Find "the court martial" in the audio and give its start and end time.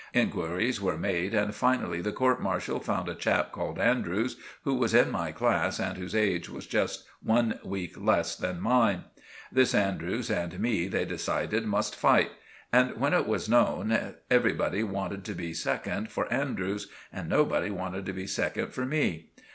2.01-2.79